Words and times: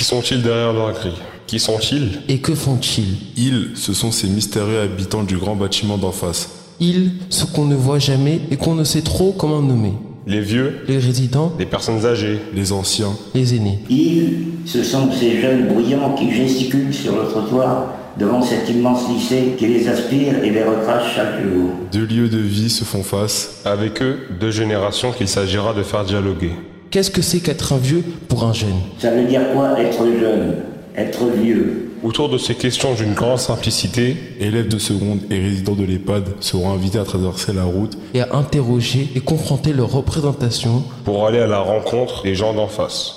Qui 0.00 0.06
sont-ils 0.06 0.40
derrière 0.42 0.72
leur 0.72 0.94
grille 0.94 1.12
Qui 1.46 1.58
sont-ils? 1.58 2.22
Et 2.30 2.38
que 2.38 2.54
font-ils? 2.54 3.18
Ils, 3.36 3.72
ce 3.74 3.92
sont 3.92 4.10
ces 4.10 4.28
mystérieux 4.28 4.80
habitants 4.80 5.24
du 5.24 5.36
grand 5.36 5.54
bâtiment 5.54 5.98
d'en 5.98 6.10
face. 6.10 6.48
Ils, 6.80 7.10
ce 7.28 7.44
qu'on 7.44 7.66
ne 7.66 7.74
voit 7.74 7.98
jamais 7.98 8.40
et 8.50 8.56
qu'on 8.56 8.74
ne 8.74 8.82
sait 8.84 9.02
trop 9.02 9.32
comment 9.32 9.60
nommer. 9.60 9.92
Les 10.26 10.40
vieux? 10.40 10.78
Les 10.88 10.96
résidents, 10.96 11.52
Les 11.58 11.66
personnes 11.66 12.06
âgées? 12.06 12.40
Les 12.54 12.72
anciens? 12.72 13.12
les 13.34 13.54
aînés? 13.54 13.78
Ils, 13.90 14.46
ce 14.64 14.82
sont 14.82 15.12
ces 15.12 15.38
jeunes 15.42 15.68
bruyants 15.68 16.14
qui 16.14 16.32
gesticulent 16.32 16.94
sur 16.94 17.16
le 17.22 17.28
trottoir 17.28 17.92
devant 18.18 18.40
cet 18.40 18.70
immense 18.70 19.02
lycée 19.10 19.54
qui 19.58 19.66
les 19.66 19.86
aspire 19.86 20.42
et 20.42 20.48
les 20.48 20.64
recrache 20.64 21.14
chaque 21.14 21.42
jour. 21.42 21.72
Deux 21.92 22.06
lieux 22.06 22.30
de 22.30 22.38
vie 22.38 22.70
se 22.70 22.84
font 22.84 23.02
face. 23.02 23.60
Avec 23.66 24.00
eux, 24.00 24.20
deux 24.40 24.50
générations 24.50 25.12
qu'il 25.12 25.28
s'agira 25.28 25.74
de 25.74 25.82
faire 25.82 26.06
dialoguer. 26.06 26.52
Qu'est-ce 26.90 27.10
que 27.10 27.22
c'est 27.22 27.40
qu'être 27.40 27.72
un 27.72 27.78
vieux 27.78 28.02
pour 28.28 28.44
un 28.44 28.52
jeune? 28.52 28.74
Ça 28.98 29.10
veut 29.12 29.24
dire 29.24 29.42
quoi 29.52 29.80
être 29.80 30.04
jeune? 30.18 30.56
Être 30.96 31.24
vieux. 31.26 31.92
Autour 32.02 32.28
de 32.30 32.38
ces 32.38 32.54
questions 32.54 32.94
d'une 32.94 33.12
grande 33.14 33.38
simplicité, 33.38 34.16
Élèves 34.40 34.68
de 34.68 34.78
seconde 34.78 35.20
et 35.30 35.38
résidents 35.38 35.74
de 35.74 35.84
l'EHPAD 35.84 36.24
seront 36.40 36.72
invités 36.72 36.98
à 36.98 37.04
traverser 37.04 37.52
la 37.52 37.62
route 37.64 37.96
Et 38.14 38.22
à 38.22 38.28
interroger 38.32 39.08
et 39.14 39.20
confronter 39.20 39.72
leurs 39.72 39.92
représentations. 39.92 40.82
pour 41.04 41.26
aller 41.26 41.38
à 41.38 41.46
la 41.46 41.58
rencontre 41.60 42.22
des 42.24 42.34
gens 42.34 42.54
d'en 42.54 42.66
face. 42.68 43.14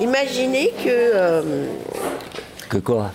Imaginez 0.00 0.72
que, 0.84 0.88
euh, 0.88 1.66
Que 2.70 2.78
quoi? 2.78 3.10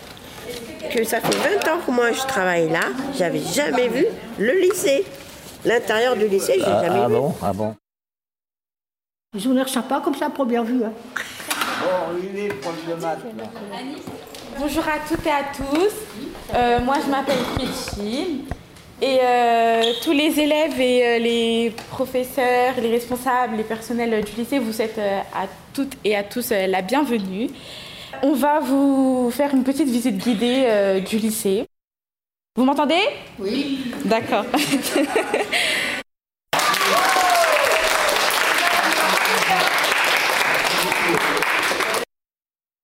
que 0.93 1.03
ça 1.05 1.21
fait 1.21 1.37
20 1.65 1.71
ans 1.71 1.77
que 1.87 1.91
moi 1.91 2.11
je 2.11 2.21
travaille 2.27 2.69
là, 2.69 2.81
j'avais 3.17 3.39
jamais 3.55 3.87
vu 3.87 4.05
le 4.37 4.51
lycée. 4.61 5.05
L'intérieur 5.63 6.15
du 6.17 6.27
lycée, 6.27 6.55
j'ai 6.57 6.63
ah, 6.65 6.81
jamais 6.83 6.99
ah 7.03 7.07
vu. 7.07 7.13
bon? 7.15 7.33
Ah 7.41 7.53
bon? 7.53 7.75
Ils 9.33 9.47
ont 9.47 9.53
l'air 9.53 9.69
sympas 9.69 10.01
comme 10.01 10.13
ça, 10.13 10.25
à 10.25 10.29
première 10.29 10.65
vue. 10.65 10.83
Hein. 10.83 10.91
Bonjour 14.59 14.83
à 14.83 15.07
toutes 15.07 15.25
et 15.25 15.29
à 15.31 15.43
tous. 15.55 15.93
Euh, 16.53 16.81
moi, 16.81 16.95
je 17.05 17.09
m'appelle 17.09 17.37
Christine. 17.55 18.41
Et 19.01 19.19
euh, 19.23 19.83
tous 20.03 20.11
les 20.11 20.37
élèves 20.37 20.81
et 20.81 21.05
euh, 21.05 21.19
les 21.19 21.73
professeurs, 21.91 22.73
les 22.81 22.91
responsables, 22.91 23.55
les 23.55 23.63
personnels 23.63 24.21
du 24.25 24.33
lycée, 24.33 24.59
vous 24.59 24.81
êtes 24.81 24.97
euh, 24.97 25.21
à 25.33 25.47
toutes 25.73 25.93
et 26.03 26.13
à 26.17 26.23
tous 26.23 26.51
euh, 26.51 26.67
la 26.67 26.81
bienvenue. 26.81 27.49
On 28.23 28.33
va 28.33 28.59
vous 28.59 29.31
faire 29.31 29.53
une 29.55 29.63
petite 29.63 29.87
visite 29.87 30.17
guidée 30.17 30.65
euh, 30.65 30.99
du 30.99 31.19
lycée. 31.19 31.65
Vous 32.57 32.65
m'entendez? 32.65 32.99
Oui. 33.39 33.93
D'accord. 34.03 34.43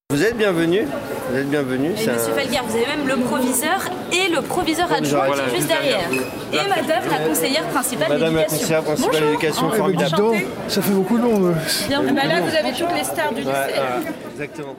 Vous 0.09 0.16
êtes 0.27 0.37
bienvenue. 0.37 0.85
Vous 1.29 1.37
êtes 1.37 1.49
bienvenue. 1.49 1.89
Et 1.89 1.91
Monsieur 1.91 2.33
Falguer, 2.33 2.59
vous 2.67 2.75
avez 2.75 2.85
même 2.85 3.07
le 3.07 3.15
proviseur 3.17 3.79
et 4.11 4.29
le 4.33 4.41
proviseur 4.41 4.91
adjoint 4.91 5.25
Voilà. 5.25 5.43
qui 5.43 5.49
est 5.49 5.55
juste 5.55 5.67
derrière. 5.67 6.09
Et 6.11 6.69
madame 6.69 7.03
la 7.09 7.27
conseillère 7.27 7.63
principale 7.67 8.09
Madame 8.09 8.35
la 8.35 8.43
conseillère 8.43 8.83
principale 8.83 9.21
d'éducation, 9.21 9.69
formidable. 9.71 10.15
ça 10.67 10.81
fait 10.81 10.91
beaucoup 10.91 11.17
de 11.17 11.23
monde. 11.23 11.55
Bien, 11.87 12.03
bah 12.03 12.21
là 12.27 12.41
vous 12.41 12.55
avez 12.55 12.71
toutes 12.71 12.93
les 12.95 13.03
stars 13.03 13.31
du 13.33 13.41
lycée. 13.41 13.51
Ouais, 13.51 13.55
ouais, 13.55 14.11
exactement. 14.33 14.75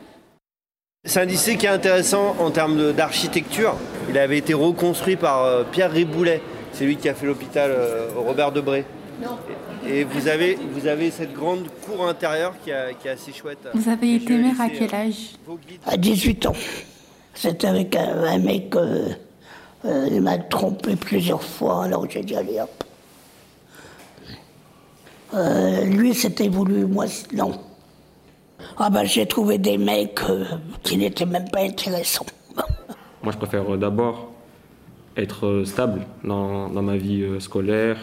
C'est 1.04 1.20
un 1.20 1.24
lycée 1.24 1.56
qui 1.56 1.66
est 1.66 1.70
intéressant 1.70 2.36
en 2.38 2.50
termes 2.50 2.92
d'architecture. 2.92 3.76
Il 4.10 4.18
avait 4.18 4.38
été 4.38 4.52
reconstruit 4.52 5.16
par 5.16 5.44
euh, 5.44 5.62
Pierre 5.70 5.92
Riboulet. 5.92 6.42
C'est 6.72 6.84
lui 6.84 6.96
qui 6.96 7.08
a 7.08 7.14
fait 7.14 7.26
l'hôpital 7.26 7.70
euh, 7.70 8.08
Robert 8.16 8.52
Debré. 8.52 8.84
Et 9.86 10.04
vous 10.04 10.28
avez, 10.28 10.56
vous 10.72 10.86
avez 10.86 11.10
cette 11.10 11.32
grande 11.32 11.66
cour 11.86 12.06
intérieure 12.06 12.54
qui, 12.64 12.72
a- 12.72 12.92
qui 12.94 13.08
est 13.08 13.12
assez 13.12 13.32
chouette. 13.32 13.58
Vous 13.74 13.88
avez 13.88 14.16
été 14.16 14.36
mère 14.36 14.60
à 14.60 14.68
quel 14.68 14.92
euh, 14.92 14.96
âge. 15.08 15.32
À 15.86 15.96
18 15.96 16.46
ans. 16.46 16.52
C'était 17.34 17.66
avec 17.68 17.94
un, 17.96 18.24
un 18.24 18.38
mec, 18.38 18.74
euh, 18.76 19.08
euh, 19.84 20.08
il 20.10 20.20
m'a 20.22 20.38
trompé 20.38 20.96
plusieurs 20.96 21.42
fois, 21.42 21.84
alors 21.84 22.08
j'ai 22.10 22.22
dit 22.22 22.34
allez 22.34 22.60
hop. 22.60 22.84
Euh, 25.34 25.84
lui, 25.84 26.14
c'était 26.14 26.48
voulu, 26.48 26.86
moi, 26.86 27.04
non. 27.34 27.52
Ah 28.76 28.90
ben, 28.90 29.04
j'ai 29.04 29.26
trouvé 29.26 29.58
des 29.58 29.78
mecs 29.78 30.20
euh, 30.28 30.44
qui 30.82 30.96
n'étaient 30.96 31.26
même 31.26 31.48
pas 31.50 31.60
intéressants. 31.60 32.26
Moi, 33.22 33.32
je 33.32 33.36
préfère 33.38 33.76
d'abord 33.76 34.30
être 35.16 35.62
stable 35.64 36.06
dans, 36.24 36.68
dans 36.70 36.82
ma 36.82 36.96
vie 36.96 37.24
scolaire 37.40 37.96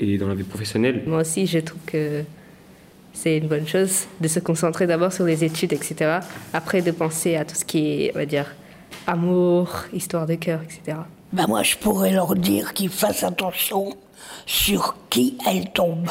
et 0.00 0.18
dans 0.18 0.28
la 0.28 0.34
vie 0.34 0.44
professionnelle. 0.44 1.02
Moi 1.06 1.20
aussi, 1.20 1.46
je 1.46 1.58
trouve 1.58 1.80
que 1.86 2.22
c'est 3.12 3.38
une 3.38 3.48
bonne 3.48 3.66
chose 3.66 4.06
de 4.20 4.28
se 4.28 4.38
concentrer 4.38 4.86
d'abord 4.86 5.12
sur 5.12 5.24
les 5.24 5.44
études, 5.44 5.72
etc. 5.72 6.20
Après, 6.52 6.82
de 6.82 6.90
penser 6.90 7.36
à 7.36 7.44
tout 7.44 7.56
ce 7.56 7.64
qui 7.64 8.04
est, 8.04 8.12
on 8.14 8.18
va 8.18 8.26
dire, 8.26 8.54
amour, 9.06 9.84
histoire 9.92 10.26
de 10.26 10.34
cœur, 10.34 10.60
etc. 10.62 10.98
Ben 11.32 11.46
moi, 11.46 11.62
je 11.62 11.76
pourrais 11.76 12.12
leur 12.12 12.34
dire 12.34 12.74
qu'ils 12.74 12.90
fassent 12.90 13.24
attention 13.24 13.94
sur 14.46 14.96
qui 15.10 15.36
elles 15.46 15.70
tombent. 15.72 16.10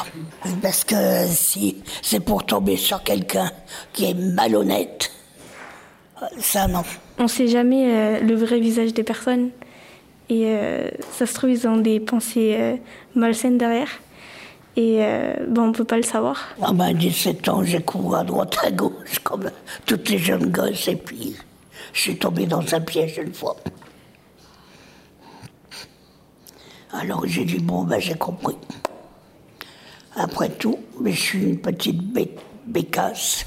Parce 0.62 0.84
que 0.84 1.26
si 1.28 1.78
c'est 2.02 2.20
pour 2.20 2.46
tomber 2.46 2.78
sur 2.78 3.02
quelqu'un 3.04 3.52
qui 3.94 4.06
est 4.06 4.14
malhonnête, 4.14 5.12
ça 6.40 6.68
non. 6.68 6.84
On 7.20 7.24
ne 7.24 7.28
sait 7.28 7.48
jamais 7.48 7.92
euh, 7.92 8.20
le 8.20 8.36
vrai 8.36 8.60
visage 8.60 8.94
des 8.94 9.04
personnes. 9.04 9.50
Et 10.30 10.44
euh, 10.48 10.90
ça 11.12 11.26
se 11.26 11.34
trouve, 11.34 11.50
ils 11.52 11.68
ont 11.68 11.78
des 11.78 12.00
pensées 12.00 12.56
euh, 12.60 12.76
malsaines 13.16 13.58
derrière. 13.58 13.88
Et 14.76 14.98
euh, 15.04 15.34
ben, 15.48 15.64
on 15.64 15.68
ne 15.68 15.74
peut 15.74 15.86
pas 15.86 15.96
le 15.98 16.04
savoir. 16.04 16.50
À 16.62 16.72
ben, 16.74 16.94
17 16.94 17.48
ans, 17.50 17.64
j'ai 17.64 17.82
couru 17.82 18.16
à 18.18 18.24
droite, 18.24 18.58
à 18.64 18.72
gauche, 18.72 19.20
comme 19.24 19.50
toutes 19.86 20.10
les 20.10 20.18
jeunes 20.20 20.52
gosses, 20.52 20.88
et 20.88 20.96
puis 20.98 21.36
je 21.94 22.00
suis 22.02 22.18
tombé 22.18 22.46
dans 22.46 22.62
un 22.76 22.82
piège 22.82 23.18
une 23.18 23.34
fois. 23.34 23.56
Alors 26.94 27.26
j'ai 27.26 27.46
dit, 27.46 27.60
bon, 27.60 27.84
ben 27.84 28.00
j'ai 28.00 28.14
compris. 28.16 28.56
Après 30.16 30.50
tout, 30.50 30.78
mais 31.00 31.12
je 31.12 31.22
suis 31.22 31.44
une 31.44 31.60
petite 31.60 32.02
bé- 32.02 32.36
bécasse 32.66 33.46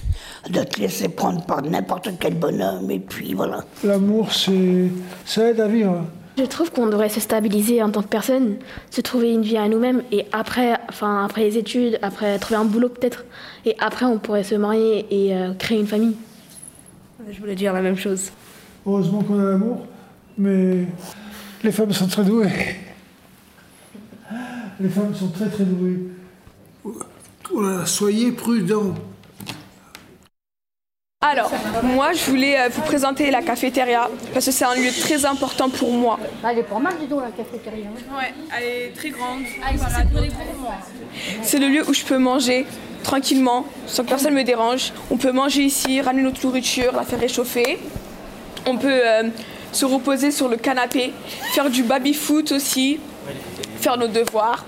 de 0.49 0.62
te 0.62 0.81
laisser 0.81 1.09
prendre 1.09 1.45
par 1.45 1.62
n'importe 1.62 2.09
quel 2.21 2.35
bonhomme, 2.35 2.91
et 2.91 3.01
puis 3.01 3.35
voilà. 3.35 3.65
L'amour, 3.85 4.33
c'est 4.33 4.89
ça 5.25 5.51
aide 5.51 5.61
à 5.61 5.69
vivre. 5.69 6.05
Je 6.41 6.47
trouve 6.47 6.73
qu'on 6.73 6.87
devrait 6.87 7.11
se 7.11 7.21
stabiliser 7.21 7.83
en 7.83 7.91
tant 7.91 8.01
que 8.01 8.09
personne, 8.09 8.56
se 8.91 9.03
trouver 9.03 9.31
une 9.31 9.43
vie 9.43 9.59
à 9.59 9.69
nous-mêmes 9.69 10.03
et 10.11 10.25
après, 10.33 10.78
enfin, 10.89 11.23
après 11.27 11.43
les 11.43 11.59
études, 11.59 11.99
après 12.01 12.39
trouver 12.39 12.59
un 12.59 12.65
boulot 12.65 12.89
peut-être. 12.89 13.27
Et 13.67 13.77
après, 13.78 14.06
on 14.06 14.19
pourrait 14.19 14.43
se 14.43 14.55
marier 14.55 15.05
et 15.11 15.37
euh, 15.37 15.53
créer 15.53 15.79
une 15.79 15.87
famille. 15.87 16.17
Je 17.31 17.39
voulais 17.39 17.55
dire 17.55 17.75
la 17.75 17.83
même 17.83 17.99
chose. 17.99 18.31
Heureusement 18.87 19.23
qu'on 19.23 19.39
a 19.39 19.50
l'amour, 19.50 19.87
mais 20.39 20.87
les 21.62 21.73
femmes 21.73 21.93
sont 21.93 22.06
très 22.06 22.25
douées. 22.25 22.49
Les 24.81 24.89
femmes 24.89 25.15
sont 25.15 25.29
très 25.29 25.50
très 25.50 25.65
douées. 25.65 25.99
Voilà, 27.53 27.84
soyez 27.84 28.33
prudents. 28.33 28.95
Alors, 31.22 31.53
moi, 31.82 32.14
je 32.14 32.25
voulais 32.31 32.58
euh, 32.58 32.70
vous 32.70 32.81
présenter 32.81 33.31
la 33.31 33.42
cafétéria 33.42 34.08
parce 34.32 34.47
que 34.47 34.53
c'est 34.53 34.64
un 34.64 34.75
lieu 34.75 34.91
très 34.91 35.26
important 35.26 35.69
pour 35.69 35.92
moi. 35.92 36.19
Elle 36.42 36.60
est 36.60 36.62
pas 36.62 36.78
mal, 36.78 36.94
dis 36.98 37.06
donc, 37.06 37.20
la 37.20 37.31
cafétéria. 37.31 37.88
Ouais, 38.16 38.32
elle 38.56 38.64
est 38.64 38.97
très 38.97 39.10
grande. 39.10 39.42
C'est 41.42 41.58
le 41.58 41.69
lieu 41.69 41.86
où 41.86 41.92
je 41.92 42.04
peux 42.04 42.16
manger 42.16 42.64
tranquillement, 43.03 43.66
sans 43.86 44.03
que 44.04 44.08
personne 44.08 44.32
me 44.32 44.44
dérange. 44.44 44.94
On 45.10 45.19
peut 45.19 45.31
manger 45.31 45.60
ici, 45.64 46.00
ramener 46.00 46.22
notre 46.22 46.42
nourriture, 46.47 46.92
la 46.92 47.03
faire 47.03 47.20
réchauffer. 47.20 47.78
On 48.64 48.78
peut 48.78 48.88
euh, 49.06 49.25
se 49.72 49.84
reposer 49.84 50.31
sur 50.31 50.48
le 50.48 50.56
canapé, 50.56 51.12
faire 51.52 51.69
du 51.69 51.82
baby-foot 51.82 52.52
aussi, 52.52 52.98
faire 53.78 53.98
nos 53.98 54.08
devoirs. 54.08 54.64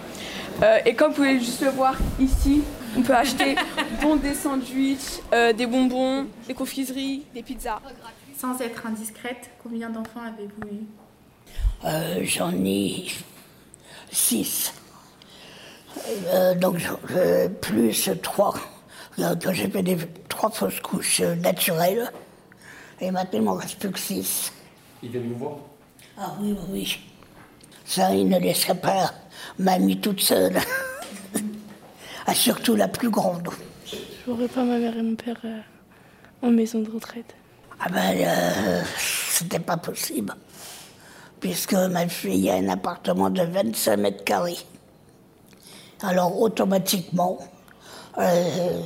Euh, 0.62 0.78
et 0.84 0.94
comme 0.94 1.10
vous 1.10 1.16
pouvez 1.16 1.38
juste 1.40 1.62
le 1.62 1.70
voir 1.70 1.96
ici, 2.20 2.62
on 2.96 3.02
peut 3.02 3.14
acheter 3.14 3.56
bon, 4.02 4.16
des 4.16 4.34
sandwichs, 4.34 5.20
euh, 5.32 5.52
des 5.52 5.66
bonbons, 5.66 6.26
des 6.46 6.54
confiseries, 6.54 7.24
des 7.34 7.43
pizzas. 7.43 7.81
Sans 8.38 8.60
être 8.60 8.87
indiscrète, 8.87 9.50
combien 9.62 9.90
d'enfants 9.90 10.22
avez-vous 10.22 10.75
eu? 10.75 10.84
Euh, 11.84 12.20
J'en 12.25 12.52
ai 12.64 13.06
six. 14.10 14.72
Euh, 16.26 16.55
donc, 16.55 16.76
euh, 17.10 17.48
plus 17.48 18.10
trois. 18.22 18.55
J'ai 19.16 19.69
fait 19.69 19.82
des, 19.82 19.96
trois 20.28 20.50
fausses 20.50 20.81
couches 20.81 21.20
naturelles. 21.20 22.10
Et 23.00 23.10
maintenant, 23.10 23.38
il 23.38 23.44
m'en 23.44 23.55
reste 23.55 23.78
plus 23.78 23.90
que 23.90 23.98
six. 23.98 24.52
Ils 25.02 25.10
viennent 25.10 25.28
nous 25.28 25.37
voir? 25.37 25.56
Ah 26.16 26.34
oui, 26.40 26.52
oui, 26.52 26.66
oui. 26.70 26.98
Ça, 27.84 28.14
il 28.14 28.28
ne 28.28 28.38
laisserait 28.38 28.78
pas 28.78 29.12
mamie 29.59 30.00
toute 30.00 30.21
seule. 30.21 30.59
ah, 32.27 32.35
surtout 32.35 32.77
la 32.77 32.89
plus 32.89 33.11
grande. 33.11 33.49
J'aurais 34.27 34.49
pas 34.49 34.65
ma 34.65 34.79
mère 34.79 34.97
et 34.97 35.03
mon 35.03 35.17
père 35.17 35.41
euh, 35.44 35.59
en 36.43 36.50
maison 36.50 36.81
de 36.81 36.91
retraite. 36.91 37.35
Ah 37.81 37.89
ben, 37.89 38.17
euh, 38.17 38.83
c'était 38.97 39.59
pas 39.59 39.77
possible. 39.77 40.35
Puisque 41.41 41.75
ma 41.75 42.06
fille 42.06 42.49
a 42.50 42.55
un 42.55 42.69
appartement 42.69 43.31
de 43.31 43.43
25 43.43 43.97
mètres 43.97 44.25
carrés. 44.25 44.59
Alors, 46.03 46.41
automatiquement, 46.41 47.39
euh, 48.19 48.81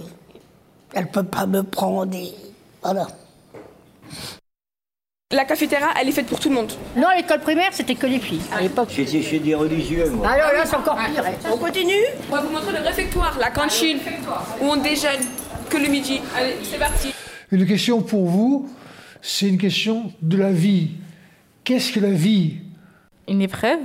elle 0.95 1.11
peut 1.11 1.25
pas 1.25 1.47
me 1.47 1.63
prendre 1.63 2.15
et 2.15 2.33
Voilà. 2.83 3.07
La 5.37 5.45
cafétéria, 5.45 5.89
elle 6.01 6.09
est 6.09 6.13
faite 6.13 6.25
pour 6.25 6.41
tout 6.41 6.49
le 6.49 6.55
monde. 6.55 6.73
Non, 6.97 7.09
l'école 7.15 7.41
primaire, 7.41 7.69
c'était 7.71 7.95
que 7.95 8.07
les 8.07 8.21
filles 8.21 8.41
à 8.51 8.63
l'époque. 8.63 8.89
J'étais 8.91 9.21
chez 9.21 9.39
des 9.39 9.55
religieux, 9.55 10.09
moi. 10.09 10.31
Alors 10.31 10.51
là, 10.51 10.65
c'est 10.65 10.77
encore 10.77 10.97
pire. 10.97 11.25
On 11.53 11.59
continue 11.59 11.93
On 12.31 12.37
va 12.37 12.41
vous 12.41 12.51
montrer 12.51 12.73
le 12.73 12.83
réfectoire, 12.83 13.37
la 13.39 13.51
cantine, 13.51 13.99
où 14.63 14.65
on 14.65 14.77
déjeune 14.77 15.21
que 15.69 15.77
le 15.77 15.89
midi. 15.89 16.23
Allez, 16.35 16.55
c'est 16.63 16.79
parti. 16.79 17.13
Une 17.53 17.67
question 17.67 18.01
pour 18.01 18.25
vous, 18.25 18.71
c'est 19.21 19.47
une 19.47 19.59
question 19.59 20.11
de 20.23 20.39
la 20.39 20.53
vie. 20.53 20.93
Qu'est-ce 21.65 21.93
que 21.93 22.01
la 22.01 22.13
vie? 22.13 22.55
Une 23.29 23.43
épreuve, 23.43 23.81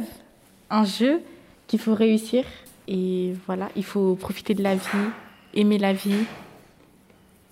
un 0.69 0.85
jeu 0.85 1.19
qu'il 1.67 1.79
faut 1.79 1.95
réussir. 1.95 2.45
Et 2.87 3.33
voilà, 3.45 3.67
il 3.75 3.83
faut 3.83 4.15
profiter 4.15 4.53
de 4.53 4.63
la 4.63 4.75
vie, 4.75 5.09
aimer 5.53 5.79
la 5.79 5.91
vie 5.91 6.23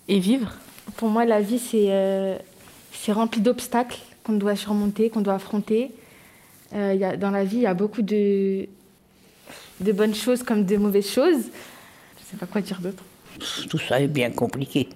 et 0.08 0.18
vivre. 0.20 0.52
Pour 0.96 1.10
moi, 1.10 1.26
la 1.26 1.42
vie, 1.42 1.58
c'est 1.58 1.88
euh, 1.90 2.38
c'est 2.92 3.12
rempli 3.12 3.40
d'obstacles 3.40 3.98
qu'on 4.24 4.34
doit 4.34 4.56
surmonter, 4.56 5.10
qu'on 5.10 5.20
doit 5.20 5.34
affronter. 5.34 5.90
Euh, 6.74 6.92
il 6.94 7.00
y 7.00 7.04
a- 7.04 7.16
dans 7.16 7.30
la 7.30 7.44
vie, 7.44 7.56
il 7.56 7.62
y 7.62 7.66
a 7.66 7.74
beaucoup 7.74 8.02
de, 8.02 8.66
de 9.80 9.92
bonnes 9.92 10.14
choses 10.14 10.42
comme 10.42 10.64
de 10.64 10.76
mauvaises 10.76 11.10
choses. 11.10 11.42
Je 11.44 12.22
ne 12.22 12.26
sais 12.30 12.36
pas 12.38 12.46
quoi 12.46 12.60
dire 12.60 12.80
d'autre. 12.80 13.02
Tout 13.68 13.78
ça 13.78 14.00
est 14.00 14.08
bien 14.08 14.30
compliqué. 14.30 14.88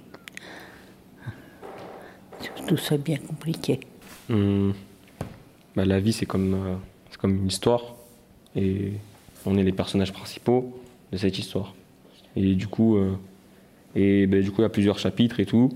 Tout 2.67 2.77
ça 2.77 2.95
est 2.95 2.99
bien 2.99 3.19
compliqué. 3.19 3.81
Hum, 4.31 4.73
bah, 5.77 5.85
la 5.85 6.01
vie, 6.01 6.13
c'est 6.13 6.27
comme, 6.27 6.55
euh, 6.55 6.75
c'est 7.11 7.19
comme 7.19 7.37
une 7.37 7.47
histoire. 7.49 7.95
Et 8.57 8.93
on 9.47 9.57
est 9.59 9.63
les 9.63 9.73
personnages 9.73 10.13
principaux 10.13 10.73
de 11.13 11.17
cette 11.19 11.39
histoire. 11.39 11.75
Et 12.37 12.55
du 12.55 12.67
coup, 12.67 12.97
euh, 12.97 13.13
et, 13.95 14.27
bah, 14.27 14.41
du 14.41 14.51
coup, 14.51 14.61
il 14.61 14.65
y 14.65 14.67
a 14.67 14.71
plusieurs 14.71 14.99
chapitres 14.99 15.41
et 15.41 15.47
tout. 15.47 15.71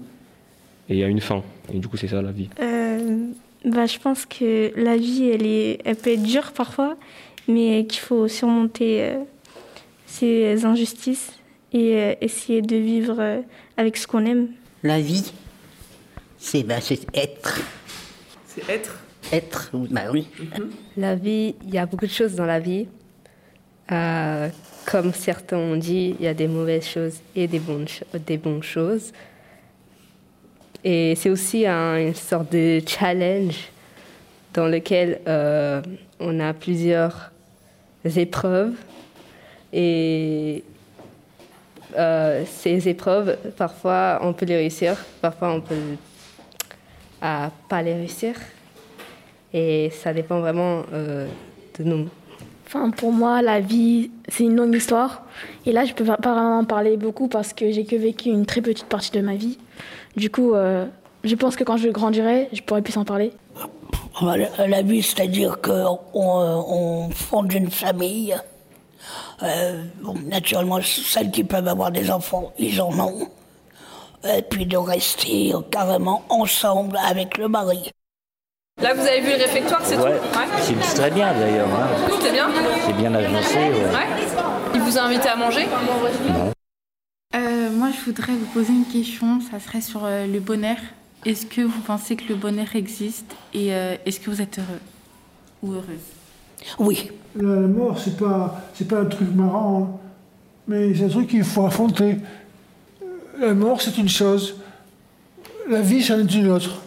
Et 0.89 0.95
il 0.95 0.99
y 0.99 1.05
a 1.05 1.09
une 1.09 1.21
fin. 1.21 1.43
Et 1.73 1.79
du 1.79 1.89
coup, 1.89 1.97
c'est 1.97 2.09
ça 2.09 2.23
la 2.23 2.33
vie. 2.33 2.49
Euh, 2.61 3.27
bah, 3.65 3.87
je 3.87 3.99
pense 3.99 4.25
que 4.27 4.73
la 4.77 4.97
vie, 4.97 5.29
elle, 5.31 5.45
est, 5.47 5.81
elle 5.85 5.97
peut 5.97 6.11
être 6.13 6.23
dure 6.23 6.53
parfois, 6.53 6.97
mais 7.47 7.85
qu'il 7.87 8.01
faut 8.01 8.27
surmonter 8.29 9.03
euh, 9.03 9.17
ces 10.07 10.65
injustices 10.65 11.33
et 11.73 11.97
euh, 11.97 12.15
essayer 12.21 12.63
de 12.63 12.77
vivre 12.77 13.17
euh, 13.19 13.41
avec 13.77 13.97
ce 13.97 14.07
qu'on 14.07 14.25
aime. 14.25 14.49
La 14.83 15.01
vie, 15.01 15.33
c'est 16.39 16.65
c'est 16.81 17.01
être. 17.15 17.61
C'est 18.47 18.69
être? 18.71 18.99
Être, 19.31 19.71
bah 19.91 20.05
oui. 20.11 20.27
La 20.97 21.15
vie, 21.15 21.55
il 21.67 21.75
y 21.75 21.77
a 21.79 21.85
beaucoup 21.85 22.07
de 22.07 22.11
choses 22.11 22.35
dans 22.35 22.47
la 22.47 22.61
vie. 22.61 22.87
Euh, 23.93 24.49
comme 24.87 25.13
certains 25.13 25.59
ont 25.59 25.77
dit, 25.77 26.15
il 26.19 26.25
y 26.25 26.29
a 26.29 26.33
des 26.35 26.49
mauvaises 26.49 26.87
choses 26.87 27.17
et 27.37 27.47
des 27.47 27.59
bonnes, 27.59 27.87
cho- 27.89 28.07
des 28.27 28.39
bonnes 28.39 28.63
choses. 28.63 29.13
Et 30.85 31.15
c'est 31.17 31.31
aussi 31.31 31.67
un- 31.67 31.99
une 31.99 32.15
sorte 32.15 32.53
de 32.53 32.81
challenge 32.87 33.69
dans 34.55 34.67
lequel 34.67 35.21
euh, 35.27 35.83
on 36.21 36.39
a 36.41 36.53
plusieurs 36.55 37.31
épreuves. 38.05 38.75
Et 39.73 40.63
euh, 41.97 42.45
ces 42.47 42.89
épreuves, 42.89 43.37
parfois 43.57 44.21
on 44.23 44.33
peut 44.33 44.47
les 44.47 44.57
réussir, 44.57 44.97
parfois 45.21 45.53
on 45.53 45.61
peut 45.61 45.75
à 47.21 47.51
pas 47.69 47.83
les 47.83 47.95
réussir. 47.95 48.35
Et 49.53 49.91
ça 49.91 50.13
dépend 50.13 50.41
vraiment 50.41 50.83
euh, 50.93 51.27
de 51.79 51.85
nous. 51.85 52.09
Enfin, 52.67 52.91
pour 52.91 53.13
moi, 53.13 53.41
la 53.41 53.61
vie, 53.61 54.11
c'est 54.29 54.45
une 54.45 54.55
longue 54.57 54.75
histoire. 54.75 55.23
Et 55.65 55.73
là, 55.73 55.87
je 55.87 55.95
peux 55.95 56.05
pas 56.05 56.17
vraiment 56.21 56.59
en 56.59 56.65
parler 56.65 56.99
beaucoup 56.99 57.27
parce 57.27 57.55
que 57.55 57.71
j'ai 57.73 57.87
que 57.87 57.97
vécu 57.97 58.29
une 58.29 58.45
très 58.45 58.61
petite 58.61 58.85
partie 58.87 59.11
de 59.11 59.21
ma 59.23 59.37
vie. 59.37 59.59
Du 60.17 60.31
coup, 60.31 60.55
euh, 60.55 60.87
je 61.25 61.35
pense 61.35 61.57
que 61.57 61.65
quand 61.65 61.77
je 61.77 61.89
grandirai, 61.89 62.49
je 62.53 62.61
pourrai 62.63 62.83
plus 62.83 62.97
en 62.97 63.05
parler. 63.05 63.33
La, 64.21 64.67
la 64.67 64.83
vie, 64.83 65.03
c'est-à-dire 65.03 65.61
qu'on 65.61 65.99
on 66.13 67.11
fonde 67.11 67.53
une 67.53 67.71
famille. 67.71 68.37
Euh, 69.45 69.83
bon, 70.03 70.15
naturellement, 70.27 70.81
celles 70.83 71.31
qui 71.31 71.45
peuvent 71.45 71.69
avoir 71.69 71.93
des 71.93 72.11
enfants, 72.11 72.53
ils 72.59 72.81
en 72.83 72.91
ont. 72.99 73.29
Et 74.29 74.43
puis 74.43 74.67
de 74.67 74.77
rester 74.77 75.53
carrément 75.71 76.25
ensemble 76.29 76.99
avec 77.09 77.39
le 77.39 77.47
mari. 77.47 77.91
Là, 78.83 78.95
vous 78.95 79.01
avez 79.07 79.21
vu 79.21 79.31
le 79.31 79.37
réfectoire, 79.39 79.81
c'est 79.85 79.97
Ouais, 79.97 80.19
tout 80.33 80.39
Ouais. 80.39 80.47
c'est 80.81 80.95
très 80.97 81.11
bien 81.11 81.33
d'ailleurs. 81.33 81.69
hein. 81.69 81.89
C'est 82.21 82.33
bien 82.33 82.49
C'est 82.87 82.93
bien 82.95 83.15
agencé. 83.15 83.57
ouais. 83.57 83.71
Ouais. 83.71 84.07
Il 84.75 84.81
vous 84.81 84.99
a 84.99 85.03
invité 85.03 85.29
à 85.29 85.37
manger? 85.37 85.67
Non. 85.67 86.51
Moi, 87.79 87.91
je 87.93 88.05
voudrais 88.07 88.33
vous 88.33 88.47
poser 88.47 88.73
une 88.73 88.87
question. 88.87 89.41
Ça 89.41 89.61
serait 89.61 89.81
sur 89.81 90.05
euh, 90.05 90.27
le 90.27 90.41
bonheur. 90.41 90.79
Est-ce 91.25 91.47
que 91.47 91.61
vous 91.61 91.81
pensez 91.83 92.17
que 92.17 92.25
le 92.29 92.35
bonheur 92.35 92.75
existe 92.75 93.37
et 93.55 93.73
euh, 93.73 93.95
est-ce 94.05 94.19
que 94.19 94.31
vous 94.31 94.43
êtes 94.43 94.59
heureux 94.59 94.81
ou 95.63 95.73
heureuse? 95.75 96.07
Oui. 96.81 97.13
La, 97.37 97.55
la 97.55 97.69
mort, 97.69 97.97
c'est 97.97 98.17
pas, 98.17 98.69
c'est 98.75 98.89
pas 98.89 99.03
un 99.03 99.05
truc 99.05 99.33
marrant, 99.33 99.83
hein. 99.83 100.09
mais 100.67 100.93
c'est 100.93 101.05
un 101.05 101.09
truc 101.09 101.29
qu'il 101.29 101.45
faut 101.45 101.67
affronter. 101.67 102.17
La 103.39 103.55
mort, 103.55 103.81
c'est 103.81 103.97
une 103.97 104.09
chose. 104.09 104.57
La 105.69 105.81
vie, 105.81 106.03
c'en 106.03 106.19
est 106.19 106.35
une 106.35 106.49
autre. 106.49 106.83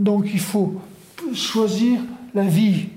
Donc 0.00 0.28
il 0.32 0.40
faut 0.40 0.80
choisir 1.32 2.00
la 2.34 2.42
vie. 2.42 2.88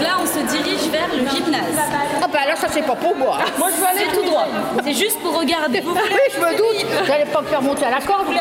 Là, 0.00 0.16
on 0.22 0.26
se 0.26 0.38
dirige 0.46 0.88
vers 0.92 1.08
le 1.12 1.28
gymnase. 1.28 1.76
Ah 2.22 2.28
bah 2.32 2.38
alors 2.44 2.56
ça 2.56 2.68
c'est 2.70 2.82
pas 2.86 2.94
pour 2.94 3.16
moi. 3.16 3.38
Moi, 3.58 3.68
je 3.74 3.80
veux 3.80 3.86
aller 3.86 4.06
tout 4.14 4.24
droit. 4.24 4.46
C'est 4.84 4.92
juste 4.94 5.18
pour 5.20 5.38
regarder. 5.38 5.82
oui, 5.84 5.92
je 6.34 6.38
me 6.40 6.56
doute. 6.56 6.86
Vous 7.02 7.08
n'allez 7.08 7.24
pas 7.24 7.42
me 7.42 7.46
faire 7.46 7.62
monter 7.62 7.84
à 7.84 7.90
la 7.90 8.00
corde. 8.00 8.20
Vous 8.20 8.26
voulez 8.26 8.38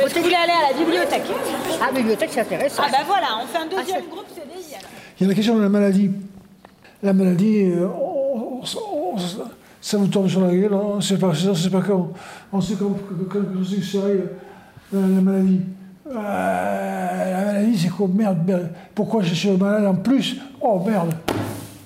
Parce 0.00 0.12
que 0.12 0.18
vous 0.18 0.24
voulez 0.24 0.34
aller 0.36 0.52
à 0.52 0.72
la 0.72 0.78
bibliothèque. 0.78 1.22
Ah, 1.80 1.86
la 1.86 1.92
bibliothèque, 1.92 2.30
c'est 2.32 2.40
intéressant. 2.40 2.82
Ah 2.86 2.90
bah 2.92 2.98
voilà, 3.06 3.26
on 3.42 3.46
fait 3.46 3.58
un 3.58 3.66
deuxième 3.66 4.04
groupe 4.10 4.26
CDI 4.34 4.74
alors. 4.74 4.90
Il 5.18 5.22
y 5.22 5.26
a 5.26 5.28
la 5.28 5.34
question 5.34 5.56
de 5.56 5.62
la 5.62 5.68
maladie. 5.68 6.10
La 7.02 7.12
maladie, 7.12 7.70
euh, 7.70 7.86
on- 7.86 8.60
on- 8.60 9.14
on- 9.14 9.18
ça 9.80 9.96
vous 9.96 10.08
tombe 10.08 10.28
sur 10.28 10.40
la 10.40 10.52
gueule, 10.54 10.74
on 10.74 10.96
ne 10.96 11.00
sait 11.00 11.16
pas, 11.16 11.28
on 11.28 11.54
sait 11.54 11.70
pas 11.70 11.80
quand. 11.86 12.10
On 12.52 12.60
sait 12.60 12.74
quand, 12.74 12.90
quand, 13.08 13.28
quand 13.32 13.64
c'est 13.68 13.76
que 13.76 13.82
ça 13.86 13.98
arrive, 14.04 14.28
la, 14.92 15.00
la 15.00 15.06
maladie. 15.22 15.60
Euh, 16.10 16.14
la 16.14 17.44
maladie, 17.44 17.78
c'est 17.78 17.88
quoi 17.88 18.08
Merde, 18.08 18.38
merde. 18.46 18.70
Pourquoi 18.94 19.22
je 19.22 19.34
suis 19.34 19.50
malade 19.50 19.86
en 19.86 19.94
plus? 19.94 20.36
Oh 20.60 20.82
merde 20.84 21.14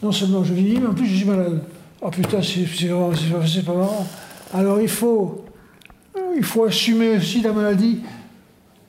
Non 0.02 0.12
seulement 0.12 0.44
je 0.44 0.54
vieillis, 0.54 0.78
mais 0.78 0.88
en 0.88 0.94
plus 0.94 1.06
je 1.06 1.16
suis 1.16 1.24
malade. 1.26 1.62
Oh 2.00 2.10
putain, 2.10 2.40
c'est 2.42 3.64
pas 3.64 3.74
marrant. 3.74 4.06
Alors 4.54 4.80
il 4.80 4.88
faut, 4.88 5.44
il 6.36 6.44
faut 6.44 6.64
assumer 6.64 7.16
aussi 7.16 7.40
la 7.40 7.52
maladie 7.52 8.00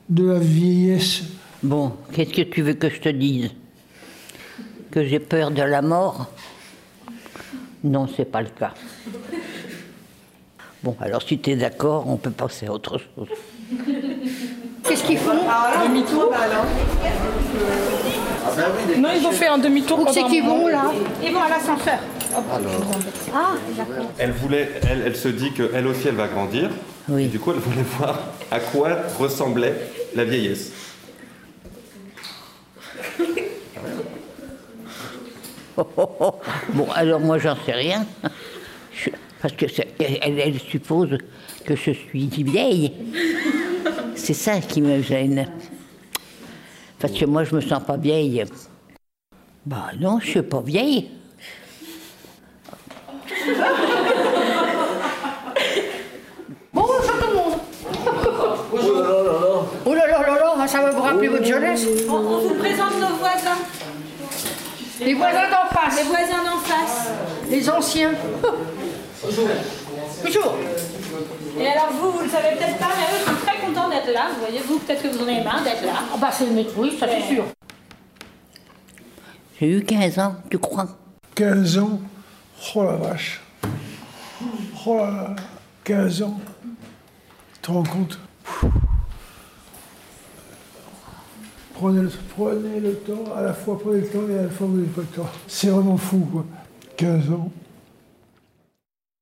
de 0.08 0.24
la 0.26 0.38
vieillesse. 0.38 1.22
Bon, 1.62 1.92
qu'est-ce 2.12 2.32
que 2.32 2.42
tu 2.42 2.62
veux 2.62 2.74
que 2.74 2.90
je 2.90 3.00
te 3.00 3.08
dise? 3.08 3.50
Que 4.90 5.04
j'ai 5.04 5.18
peur 5.18 5.50
de 5.50 5.62
la 5.62 5.82
mort? 5.82 6.30
Non, 7.82 8.06
c'est 8.06 8.24
pas 8.24 8.42
le 8.42 8.48
cas. 8.48 8.74
Bon, 10.82 10.96
alors 11.00 11.22
si 11.22 11.38
tu 11.38 11.50
es 11.50 11.56
d'accord, 11.56 12.08
on 12.08 12.16
peut 12.16 12.30
passer 12.30 12.66
à 12.66 12.72
autre 12.72 12.98
chose. 12.98 13.28
Qu'est-ce 14.94 15.06
qu'ils 15.08 15.18
font 15.18 15.32
Demi-tour 15.88 16.32
Non, 18.96 19.08
ils 19.18 19.26
ont 19.26 19.32
fait 19.32 19.48
un 19.48 19.58
demi-tour. 19.58 19.98
Où 19.98 20.06
c'est 20.12 20.22
qu'ils 20.22 20.44
vont 20.44 20.68
là 20.68 20.92
Ils 21.20 21.32
vont 21.32 21.42
à 21.42 21.48
l'ascenseur. 21.48 21.98
Ah, 22.32 23.54
d'accord. 23.76 24.06
Elle 24.18 24.30
voulait, 24.30 24.70
elle, 24.88 25.02
elle 25.06 25.16
se 25.16 25.26
dit 25.26 25.50
qu'elle 25.52 25.88
aussi, 25.88 26.06
elle 26.06 26.14
va 26.14 26.28
grandir. 26.28 26.70
Et 27.18 27.26
du 27.26 27.40
coup, 27.40 27.50
elle 27.50 27.58
voulait 27.58 27.84
voir 27.98 28.20
à 28.52 28.60
quoi 28.60 28.90
ressemblait 29.18 29.74
la 30.14 30.24
vieillesse. 30.24 30.70
Oh, 35.76 35.88
oh, 35.96 36.08
oh. 36.20 36.34
Bon, 36.68 36.86
alors 36.94 37.18
moi, 37.18 37.38
j'en 37.38 37.56
sais 37.66 37.72
rien. 37.72 38.06
Je- 38.92 39.10
parce 39.42 39.54
que 39.54 39.66
elle 39.98 40.60
suppose 40.60 41.18
que 41.66 41.74
je 41.74 41.90
suis 41.90 42.28
vieille. 42.28 42.92
C'est 44.24 44.32
ça 44.32 44.58
qui 44.58 44.80
me 44.80 45.02
gêne. 45.02 45.46
Parce 46.98 47.12
que 47.12 47.26
moi, 47.26 47.44
je 47.44 47.54
me 47.54 47.60
sens 47.60 47.82
pas 47.84 47.98
vieille. 47.98 48.42
Bah 49.66 49.90
non, 50.00 50.18
je 50.18 50.30
suis 50.30 50.40
pas 50.40 50.62
vieille. 50.62 51.10
Bonjour 56.72 57.02
tout 57.02 57.28
le 57.28 57.34
monde. 57.34 57.52
Oh 59.84 59.92
là 59.92 60.06
là 60.06 60.22
là 60.22 60.56
là, 60.56 60.66
ça 60.68 60.80
va 60.80 60.90
vous 60.92 61.02
rappeler 61.02 61.28
votre 61.28 61.44
jeunesse? 61.44 61.86
On, 62.08 62.14
on 62.14 62.38
vous 62.48 62.54
présente 62.54 62.98
nos 62.98 63.16
voisins. 63.16 63.58
Les 65.00 65.12
voisins 65.12 65.50
d'en 65.50 65.68
face. 65.68 65.96
Les 65.98 66.04
voisins 66.04 66.42
d'en 66.46 66.60
face. 66.60 67.10
Les 67.50 67.68
anciens. 67.68 68.14
Bonjour. 69.22 70.54
Et 71.60 71.66
alors 71.66 71.90
vous, 71.92 72.10
vous 72.10 72.24
le 72.24 72.30
savez 72.30 72.56
peut-être 72.56 72.78
pas, 72.78 72.88
mais 72.96 73.04
eux 73.20 73.24
d'être 73.88 74.12
là. 74.12 74.28
Vous 74.34 74.40
voyez, 74.40 74.60
vous, 74.60 74.78
peut-être 74.78 75.02
que 75.02 75.08
vous 75.08 75.22
en 75.22 75.28
avez 75.28 75.42
marre 75.42 75.62
d'être 75.62 75.84
là. 75.84 75.92
Ah 76.12 76.16
bah 76.18 76.30
c'est 76.32 76.46
le 76.46 76.52
métro, 76.52 76.82
oui, 76.82 76.96
ça 76.98 77.06
c'est 77.08 77.34
sûr. 77.34 77.44
J'ai 79.60 79.68
eu 79.68 79.84
15 79.84 80.18
ans, 80.18 80.36
tu 80.50 80.58
crois? 80.58 80.88
15 81.34 81.78
ans? 81.78 82.00
Oh 82.74 82.84
la 82.84 82.96
vache 82.96 83.40
Oh 84.86 84.96
là 84.96 85.10
là 85.10 85.36
15 85.84 86.22
ans 86.22 86.40
te 87.64 87.70
rends 87.70 87.82
compte? 87.82 88.18
Prenez 91.74 92.02
le, 92.02 92.12
prenez 92.36 92.80
le 92.80 92.94
temps, 92.96 93.24
à 93.36 93.42
la 93.42 93.54
fois 93.54 93.78
prenez 93.78 94.00
le 94.00 94.08
temps 94.08 94.28
et 94.30 94.38
à 94.38 94.42
la 94.42 94.48
fois 94.48 94.66
vous 94.66 94.76
n'avez 94.76 94.88
pas 94.88 95.00
le 95.00 95.06
temps. 95.06 95.28
C'est 95.48 95.68
vraiment 95.68 95.96
fou, 95.96 96.28
quoi. 96.30 96.44
15 96.96 97.30
ans. 97.30 97.50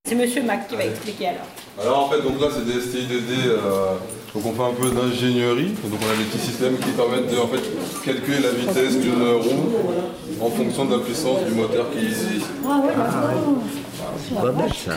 C'est 0.06 0.14
Monsieur 0.14 0.42
Mac 0.42 0.68
qui 0.68 0.76
va 0.76 0.84
expliquer 0.84 1.28
alors. 1.28 1.46
Alors 1.80 2.06
en 2.06 2.08
fait, 2.10 2.20
donc 2.22 2.40
là 2.40 2.48
c'est 2.52 2.64
des 2.66 2.80
STIDD, 2.80 3.48
euh, 3.48 3.94
donc 4.34 4.46
on 4.46 4.52
fait 4.52 4.62
un 4.62 4.74
peu 4.74 4.90
d'ingénierie. 4.90 5.72
Donc 5.84 6.00
on 6.02 6.12
a 6.12 6.16
des 6.16 6.24
petits 6.24 6.46
systèmes 6.46 6.76
qui 6.78 6.90
permettent 6.90 7.30
de 7.32 7.38
en 7.38 7.48
fait, 7.48 7.62
calculer 8.04 8.38
la 8.40 8.50
vitesse 8.50 8.98
d'une 9.00 9.22
roue 9.22 9.72
en 10.44 10.50
fonction 10.50 10.84
de 10.84 10.96
la 10.96 11.02
puissance 11.02 11.38
du 11.48 11.52
moteur 11.54 11.86
qui 11.92 11.98
est 11.98 12.10
ici. 12.10 12.44
Ah 12.68 12.80
C'est 14.28 14.34
pas 14.40 14.50
bête 14.50 14.74
ça. 14.74 14.92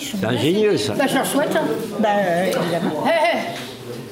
C'est 0.00 0.24
ingénieux 0.26 0.76
ça. 0.76 0.94
Bah, 0.94 1.04
je 1.08 1.14
leur 1.14 1.26
souhaite. 1.26 1.54
hein. 1.54 1.64
Bah, 2.00 2.08
euh, 2.18 2.46
évidemment. 2.46 3.04
Hé, 3.06 3.10
hé. 3.10 3.40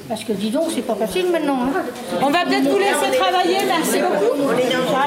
Parce 0.07 0.23
que 0.23 0.31
dis 0.33 0.49
donc, 0.51 0.65
c'est 0.73 0.81
pas 0.83 0.95
facile 0.95 1.25
maintenant. 1.31 1.57
hein. 1.63 1.81
On 2.21 2.29
va 2.29 2.45
peut-être 2.45 2.69
vous 2.69 2.77
laisser 2.77 3.17
travailler, 3.17 3.57
merci 3.67 3.99
beaucoup. 3.99 4.47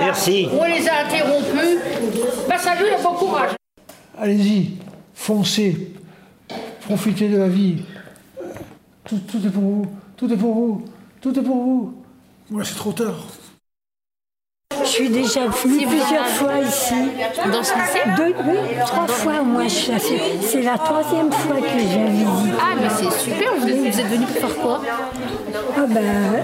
Merci. 0.00 0.48
On 0.52 0.64
les 0.64 0.86
a 0.86 1.06
interrompus. 1.06 1.78
Bah, 2.48 2.58
salut 2.58 2.86
et 2.88 3.02
bon 3.02 3.12
courage. 3.14 3.50
Allez-y, 4.20 4.72
foncez, 5.14 5.92
profitez 6.92 7.28
de 7.28 7.36
la 7.36 7.48
vie. 7.48 7.82
Tout, 9.06 9.18
tout 9.30 9.46
est 9.46 9.50
pour 9.50 9.62
vous, 9.62 9.86
tout 10.16 10.32
est 10.32 10.36
pour 10.38 10.54
vous, 10.54 10.84
tout 11.20 11.38
est 11.38 11.42
pour 11.42 11.56
vous. 11.56 11.94
Moi, 12.50 12.64
c'est 12.64 12.76
trop 12.76 12.92
tard. 12.92 13.26
Je 14.82 14.88
suis 14.88 15.10
déjà 15.10 15.46
venue 15.48 15.86
plusieurs 15.86 16.26
fois 16.28 16.60
ici. 16.60 16.94
Dans 17.52 17.62
ce 17.62 17.74
lycée 17.74 18.04
Deux, 18.16 18.34
oui, 18.48 18.56
trois 18.86 19.06
fois 19.06 19.40
au 19.42 19.44
moins. 19.44 19.64
je 19.64 19.74
suis 19.74 19.92
assez- 19.92 20.18
C'est 20.40 20.62
la 20.62 20.78
troisième 20.78 21.30
fois 21.30 21.56
que 21.56 21.78
je 21.78 21.86
viens 21.86 22.06
visiter. 22.06 22.56
Ah, 22.58 22.74
mais 22.80 22.88
c'est 22.88 23.18
super, 23.18 23.54
vous, 23.60 23.66
vous 23.68 24.00
êtes 24.00 24.06
venu 24.06 24.24
pour 24.24 24.36
faire 24.48 24.56
quoi? 24.56 24.80
Ah 25.76 25.86
ben, 25.86 26.42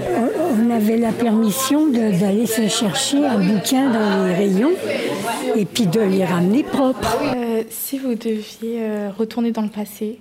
on- 0.58 0.70
avait 0.74 0.96
la 0.98 1.12
permission 1.12 1.86
de- 1.86 2.18
d'aller 2.20 2.46
se 2.46 2.66
chercher 2.68 3.24
un 3.24 3.38
bouquin 3.38 3.90
dans 3.90 4.26
les 4.26 4.34
rayons 4.34 4.72
et 5.54 5.64
puis 5.64 5.86
de 5.86 6.00
les 6.00 6.24
ramener 6.24 6.64
propres. 6.64 7.16
Euh, 7.36 7.62
si 7.70 7.98
vous 7.98 8.14
deviez 8.14 8.80
euh, 8.80 9.10
retourner 9.16 9.52
dans 9.52 9.62
le 9.62 9.68
passé 9.68 10.18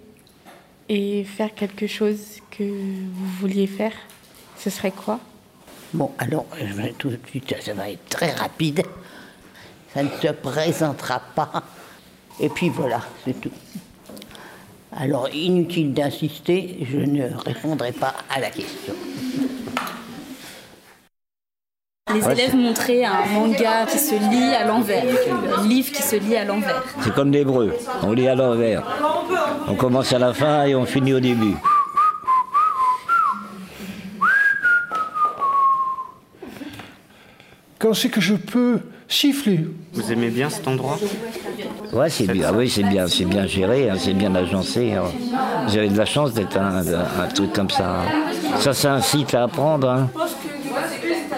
et 0.89 1.23
faire 1.23 1.53
quelque 1.53 1.87
chose 1.87 2.19
que 2.51 2.63
vous 2.63 3.27
vouliez 3.39 3.67
faire, 3.67 3.93
ce 4.57 4.69
serait 4.69 4.91
quoi? 4.91 5.19
Bon, 5.93 6.11
alors, 6.17 6.45
je 6.59 6.73
vais 6.73 6.93
tout 6.97 7.09
de 7.09 7.19
suite, 7.27 7.53
ça 7.61 7.73
va 7.73 7.89
être 7.89 8.07
très 8.09 8.31
rapide. 8.31 8.83
Ça 9.93 10.01
ne 10.03 10.09
se 10.09 10.27
présentera 10.31 11.21
pas. 11.35 11.63
Et 12.39 12.49
puis 12.49 12.69
voilà, 12.69 13.01
c'est 13.23 13.39
tout. 13.39 13.51
Alors, 14.95 15.29
inutile 15.33 15.93
d'insister, 15.93 16.79
je 16.89 16.97
ne 16.97 17.27
répondrai 17.45 17.91
pas 17.91 18.13
à 18.29 18.39
la 18.39 18.49
question. 18.49 18.93
Les 22.13 22.21
Ouais, 22.21 22.33
élèves 22.33 22.55
montraient 22.55 23.05
un 23.05 23.25
manga 23.27 23.85
qui 23.87 23.97
se 23.97 24.13
lit 24.13 24.53
à 24.53 24.65
l'envers, 24.65 25.03
un 25.57 25.67
livre 25.67 25.91
qui 25.91 26.01
se 26.01 26.15
lit 26.17 26.35
à 26.35 26.43
l'envers. 26.45 26.83
C'est 27.01 27.13
comme 27.13 27.31
l'hébreu. 27.31 27.73
On 28.03 28.11
lit 28.11 28.27
à 28.27 28.35
l'envers. 28.35 28.83
On 29.67 29.75
commence 29.75 30.13
à 30.13 30.19
la 30.19 30.33
fin 30.33 30.65
et 30.65 30.75
on 30.75 30.85
finit 30.85 31.13
au 31.13 31.19
début. 31.19 31.55
Quand 37.79 37.93
c'est 37.93 38.09
que 38.09 38.21
je 38.21 38.35
peux 38.35 38.79
siffler 39.07 39.65
Vous 39.93 40.11
aimez 40.11 40.29
bien 40.29 40.49
cet 40.49 40.67
endroit 40.67 40.97
Ouais, 41.91 42.09
c'est 42.09 42.25
bien. 42.27 42.51
Oui, 42.53 42.69
c'est 42.69 42.83
bien, 42.83 43.07
c'est 43.07 43.25
bien 43.25 43.45
géré, 43.45 43.89
hein, 43.89 43.95
c'est 43.99 44.13
bien 44.13 44.33
agencé. 44.33 44.93
hein. 44.93 45.03
J'avais 45.67 45.89
de 45.89 45.97
la 45.97 46.05
chance 46.05 46.33
d'être 46.33 46.57
un, 46.57 46.77
un 46.87 47.27
truc 47.27 47.53
comme 47.53 47.69
ça. 47.69 47.97
Ça, 48.59 48.73
c'est 48.73 48.87
un 48.87 49.01
site 49.01 49.33
à 49.35 49.43
apprendre. 49.43 49.87
hein. 49.89 50.09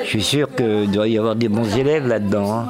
Je 0.03 0.07
suis 0.09 0.23
sûr 0.23 0.47
qu'il 0.55 0.89
doit 0.91 1.07
y 1.09 1.17
avoir 1.17 1.35
des 1.35 1.49
bons 1.49 1.75
élèves 1.75 2.07
là-dedans. 2.07 2.67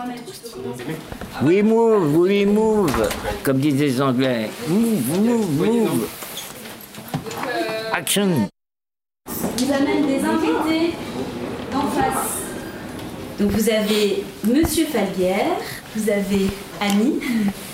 We 1.44 1.62
move, 1.62 2.16
we 2.16 2.46
move, 2.46 3.10
comme 3.44 3.58
disent 3.60 3.80
les 3.80 4.02
Anglais. 4.02 4.50
Move, 4.70 5.20
move, 5.20 5.52
move. 5.60 6.08
Action. 7.94 8.48
vous 9.28 9.74
amène 9.74 10.08
des 10.08 10.24
invités 10.24 10.94
en 11.74 11.82
face. 11.88 12.40
Donc 13.38 13.52
vous 13.52 13.70
avez 13.70 14.24
Monsieur 14.46 14.86
Falguière, 14.86 15.58
vous 15.96 16.10
avez 16.10 16.48
Annie, 16.80 17.20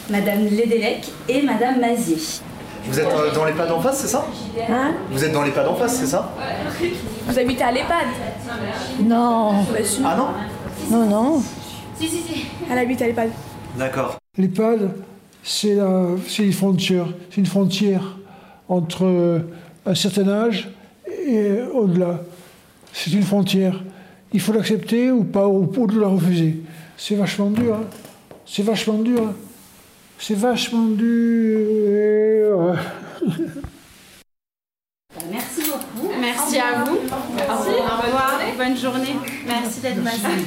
Madame 0.10 0.46
Lédélec 0.46 1.12
et 1.30 1.44
Madame 1.44 1.80
Mazier. 1.80 2.18
Vous 2.88 3.00
êtes 3.00 3.06
euh, 3.06 3.32
dans 3.36 3.46
les 3.46 3.54
pas 3.54 3.68
d'en 3.68 3.80
face, 3.80 4.00
c'est 4.00 4.08
ça 4.08 4.26
Hein 4.70 4.94
Vous 5.12 5.24
êtes 5.24 5.32
dans 5.32 5.44
les 5.44 5.52
pas 5.52 5.64
d'en 5.64 5.76
face, 5.76 5.98
c'est 5.98 6.08
ça 6.08 6.34
Vous 7.28 7.38
habitez 7.38 7.64
à 7.64 7.72
l'EHPAD 7.72 8.08
Non. 9.04 9.54
Ah 10.04 10.16
non 10.18 10.28
Non, 10.90 11.06
non. 11.06 11.44
Si, 12.00 12.08
si, 12.08 12.22
si. 12.24 12.46
Elle 12.72 12.80
habite 12.80 13.00
à 13.04 13.06
l'EHPAD. 13.06 13.30
D'accord. 13.78 14.18
L'EHPAD, 14.38 14.92
c'est 15.44 15.78
une 16.40 16.54
frontière, 16.54 17.08
c'est 17.30 17.38
une 17.38 17.46
frontière 17.46 18.18
entre 18.70 19.42
un 19.86 19.96
certain 19.96 20.28
âge 20.28 20.70
et 21.26 21.62
au-delà. 21.74 22.22
C'est 22.94 23.12
une 23.12 23.24
frontière. 23.24 23.82
Il 24.34 24.40
faut 24.40 24.54
l'accepter 24.54 25.12
ou 25.12 25.24
pas, 25.24 25.48
ou, 25.48 25.72
ou 25.76 25.88
de 25.88 26.00
la 26.00 26.08
refuser. 26.08 26.62
C'est 26.98 27.16
vachement 27.16 27.50
dur. 27.50 27.76
hein. 27.76 27.84
C'est 28.46 28.64
vachement 28.64 29.00
dur. 29.00 29.22
hein. 29.28 29.34
C'est 30.20 30.36
vachement 30.36 30.86
dur. 30.88 32.76
Merci 35.32 35.62
beaucoup. 35.70 36.12
Merci 36.20 36.60
à 36.60 36.84
vous. 36.84 36.98
Merci. 37.36 37.70
Au 37.70 38.06
revoir. 38.06 38.40
Bonne 38.58 38.78
journée. 38.78 39.16
Merci 39.48 39.82
d'être 39.82 39.96
venue. 39.98 40.46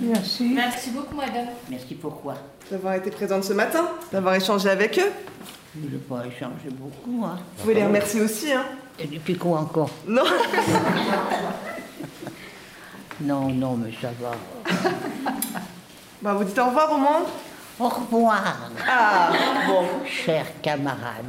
Merci. 0.00 0.52
Merci 0.54 0.90
beaucoup, 0.90 1.16
madame. 1.16 1.48
Merci 1.68 1.94
pourquoi 1.94 2.34
D'avoir 2.70 2.94
été 2.94 3.10
présente 3.10 3.44
ce 3.44 3.52
matin, 3.52 3.88
d'avoir 4.12 4.34
échangé 4.34 4.68
avec 4.70 4.98
eux. 4.98 5.10
Je 5.74 5.88
n'ai 5.88 5.98
pas 5.98 6.24
échangé 6.26 6.68
beaucoup. 6.70 7.24
Hein. 7.24 7.38
Vous 7.56 7.62
pouvez 7.62 7.74
les 7.74 7.84
remercier 7.84 8.20
aussi. 8.20 8.52
Hein. 8.52 8.64
Et 8.98 9.06
depuis 9.06 9.36
quoi 9.36 9.60
encore? 9.60 9.90
Non. 10.06 10.24
Non, 13.22 13.50
non, 13.50 13.76
mais 13.76 13.92
ça 14.00 14.08
va. 14.18 14.32
Bah, 16.22 16.34
vous 16.34 16.44
dites 16.44 16.58
au 16.58 16.66
revoir 16.66 16.92
au 16.92 16.96
moins 16.98 17.22
Au 17.78 17.88
revoir. 17.88 18.70
Ah, 18.86 19.30
bon. 19.66 19.84
Chers 20.06 20.60
camarades. 20.62 21.24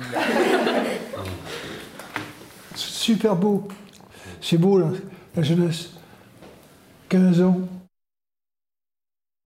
C'est 2.76 2.90
super 2.90 3.36
beau. 3.36 3.68
C'est 4.42 4.58
beau, 4.58 4.80
là, 4.80 4.88
la 5.36 5.44
jeunesse. 5.44 5.90
15 7.10 7.42
ans. 7.42 7.60